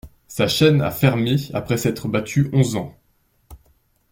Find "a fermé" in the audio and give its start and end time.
0.81-1.35